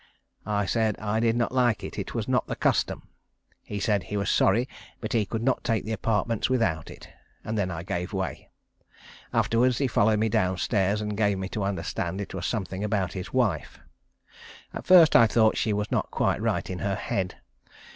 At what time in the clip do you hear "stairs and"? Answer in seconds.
10.57-11.15